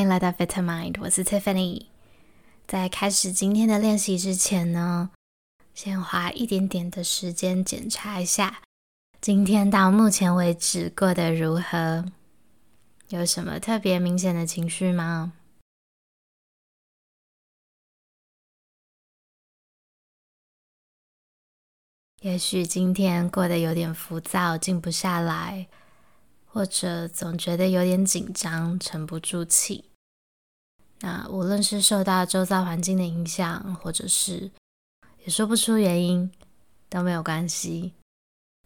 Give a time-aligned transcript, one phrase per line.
[0.00, 1.86] 迎来到 Vitamind，我是 Tiffany。
[2.66, 5.10] 在开始今天的练习之前呢，
[5.74, 8.62] 先花一点点的时间检查一下，
[9.20, 12.06] 今天到目前为止过得如何？
[13.08, 15.32] 有什么特别明显的情绪吗？
[22.20, 25.66] 也许今天过得有点浮躁，静不下来。
[26.52, 29.89] 或者总觉得有点紧张，沉不住气。
[31.00, 34.50] 那无论是受到周遭环境的影响，或者是
[35.24, 36.30] 也说不出原因，
[36.88, 37.94] 都没有关系。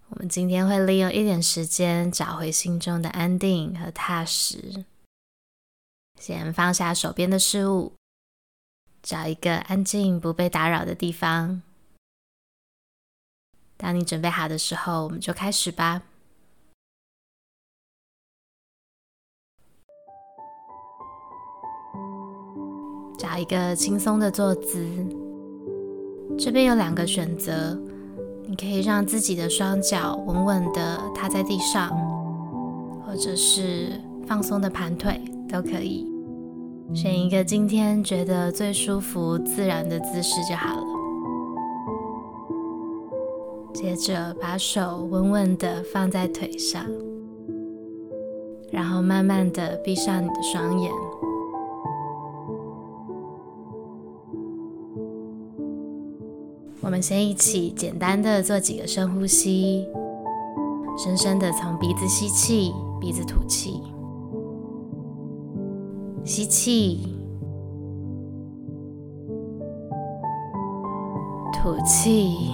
[0.08, 4.84] 我们今天会利用一点时间，找回心中的安定和踏实。
[6.20, 7.94] 先放下手边的事物，
[9.02, 11.62] 找一个安静、不被打扰的地方。
[13.76, 16.02] 当你准备好的时候，我们就开始吧。
[23.16, 24.86] 找一个轻松的坐姿，
[26.36, 27.78] 这边有两个选择，
[28.46, 31.90] 你可以让自己的双脚稳稳的踏在地上，
[33.06, 33.92] 或者是
[34.26, 36.10] 放松的盘腿都可以，
[36.92, 40.84] 选一个今天觉得最舒服、自然的姿势就好了。
[43.72, 46.84] 接着把手稳稳的放在腿上，
[48.70, 50.90] 然后慢慢的闭上你的双眼。
[56.80, 59.86] 我们先一起简单的做几个深呼吸，
[60.98, 63.80] 深深的从鼻子吸气，鼻子吐气，
[66.24, 67.16] 吸气，
[71.52, 72.50] 吐气，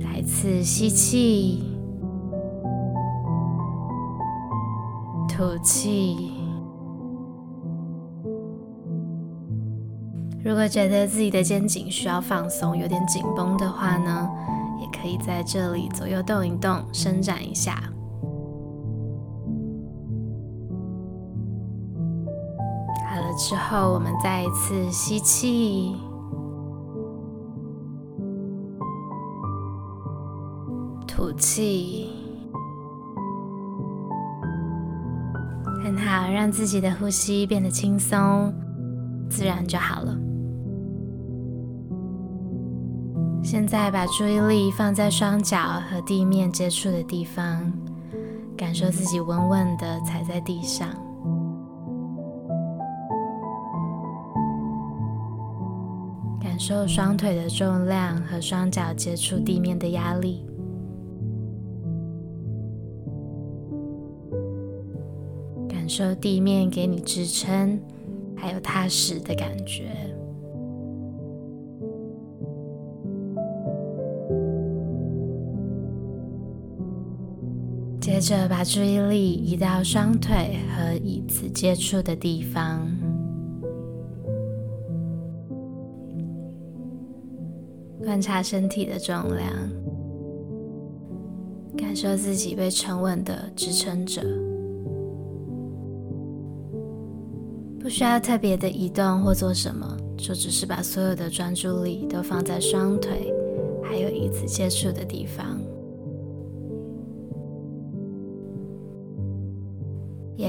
[0.00, 1.62] 再次吸气，
[5.28, 6.39] 吐气。
[10.50, 14.28] 如果觉得自己的肩颈需要放松，有点紧绷的话呢，
[14.80, 17.80] 也可以在这里左右动一动，伸展一下。
[23.08, 25.94] 好了之后，我们再一次吸气，
[31.06, 32.10] 吐气，
[35.84, 38.52] 很好，让自己的呼吸变得轻松、
[39.30, 40.16] 自然就好了。
[43.50, 45.58] 现在把注意力放在双脚
[45.90, 47.72] 和地面接触的地方，
[48.56, 50.88] 感受自己稳稳地踩在地上，
[56.40, 60.46] 感受双腿的重量和双脚接触地面的压力，
[65.68, 67.80] 感受地面给你支撑，
[68.36, 69.90] 还有踏实的感觉。
[78.20, 82.86] 接着把注意力移到双腿和椅子接触的地方，
[88.04, 89.50] 观察身体的重量，
[91.78, 94.20] 感受自己被沉稳的支撑着，
[97.80, 103.32] 不需要特别的移动或做什么，就只是把所有的专注力都放在双腿
[103.82, 105.58] 还有椅子接触的地方。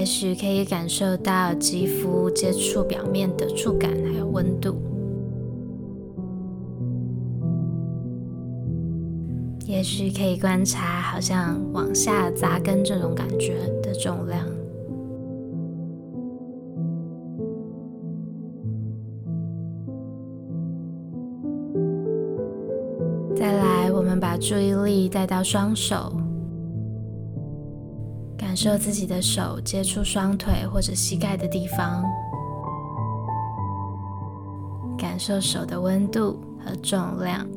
[0.01, 4.75] 也许可以感受到肌肤接触表面的触感，还有温度。
[9.67, 14.43] 也许可以观察，好像往下扎根这种感觉的重量。
[23.35, 26.11] 再来，我们把注意力带到双手。
[28.41, 32.03] 感受自己的手接触双腿或者膝盖的地方，
[34.97, 37.47] 感受手的温度和重量。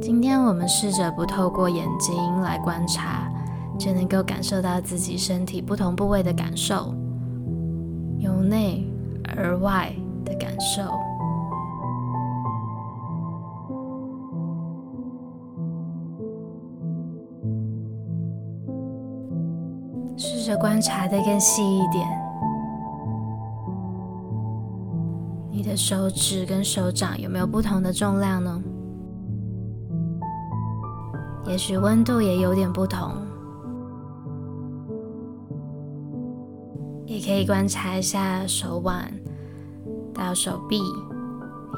[0.00, 3.28] 今天我们试着不透过眼睛来观察，
[3.76, 6.94] 就能够感受到自己身体不同部位的感受，
[8.16, 8.88] 由内
[9.36, 9.92] 而外
[10.24, 10.82] 的感受。
[20.16, 22.06] 试着观察得更细一点，
[25.50, 28.62] 你的手指跟手掌有没有不同的重量呢？
[31.46, 33.12] 也许温度也有点不同。
[37.06, 39.12] 也可以观察一下手腕
[40.14, 40.80] 到手臂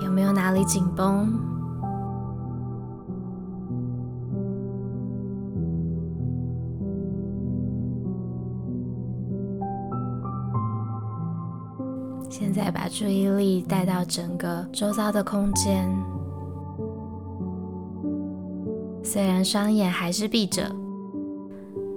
[0.02, 1.55] 有没有哪里紧绷。
[12.28, 15.90] 现在把注意力带到整个周遭的空间，
[19.02, 20.70] 虽然双眼还是闭着。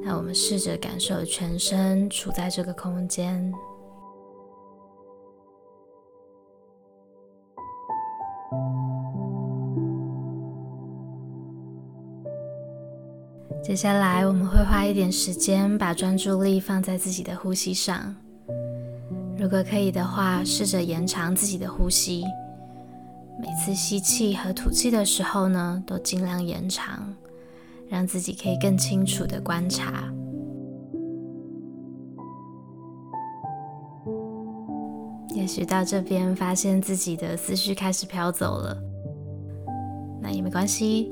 [0.01, 3.51] 那我们试着感受全身处在这个空间。
[13.61, 18.15] 接下来我们会花一点时间，把专注力放在自己的呼吸上。
[19.39, 22.25] 如果可以的话，试着延长自己的呼吸。
[23.41, 27.13] 每次吸气和吐气的时候呢，都尽量延长。
[27.89, 30.03] 让自己可以更清楚的观察。
[35.33, 38.77] 也许到这边发现自己的思绪开始飘走了，
[40.21, 41.11] 那也没关系。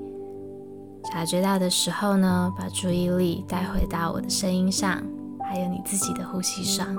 [1.11, 5.01] 察觉到的时候呢，把注意力带回到我的声音上，
[5.49, 6.95] 还有你自己的呼吸上，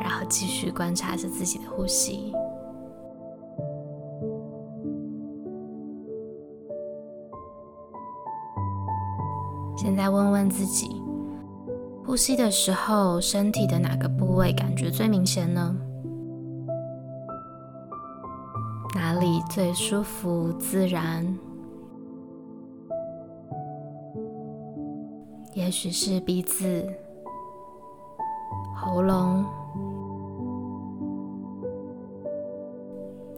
[0.00, 2.32] 然后继续观察着自己的呼吸。
[9.76, 11.02] 现在问问自己，
[12.04, 15.76] 呼吸的时候，身体的哪个部位感觉最明显呢？
[18.94, 21.38] 哪里最舒服自然？
[25.54, 26.86] 也许是鼻子、
[28.74, 29.44] 喉咙，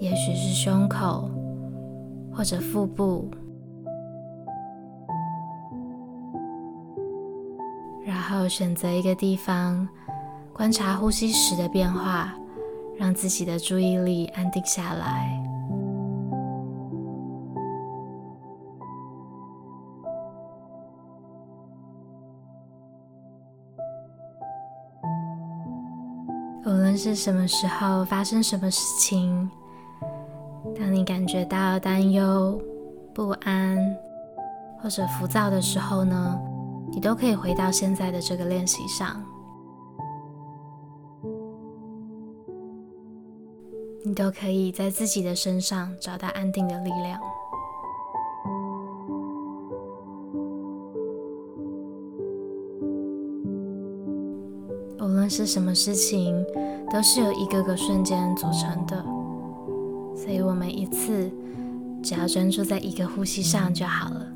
[0.02, 1.31] 也许是胸口
[2.34, 3.31] 或者腹部。
[8.04, 9.88] 然后选择一个地方，
[10.52, 12.34] 观察呼吸时的变化，
[12.99, 15.40] 让自己的注意力安定下来。
[26.64, 29.49] 无论是什么时候发生什么事情，
[30.79, 32.61] 当你感觉到担忧、
[33.14, 33.79] 不安
[34.81, 36.41] 或者浮躁的时候呢，
[36.91, 39.23] 你都可以回到现在的这个练习上，
[44.05, 47.20] 你都可以在自己的身上找到安定的力量。
[55.00, 56.44] 无论是什么事情，
[56.91, 59.05] 都是由一个个瞬间组成的，
[60.14, 61.31] 所以我们一次
[62.03, 64.26] 只要专注在一个呼吸上就好了。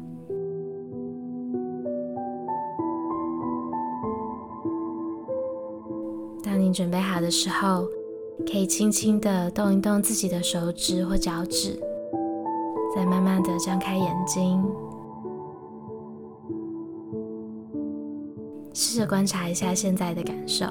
[6.43, 7.87] 当你准备好的时候，
[8.50, 11.78] 可以轻轻的动一动自己的手指或脚趾，
[12.94, 14.64] 再慢慢的张开眼睛，
[18.73, 20.67] 试着观察一下现在的感受。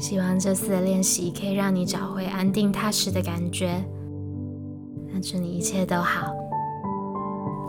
[0.00, 3.84] 希望这次的练习可以让你找回安定踏实的感觉。
[5.12, 6.32] 那祝你一切都好，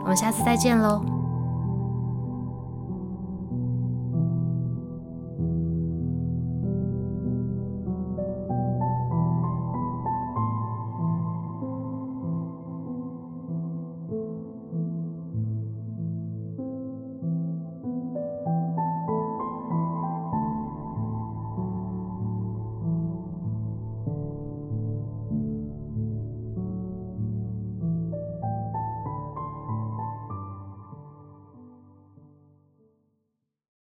[0.03, 1.20] 我们下次再见喽。